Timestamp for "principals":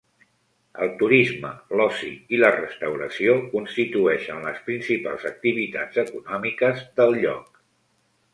4.71-5.29